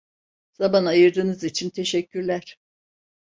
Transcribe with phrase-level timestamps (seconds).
[0.51, 2.57] Zaman ayırdığınız için teşekkürler.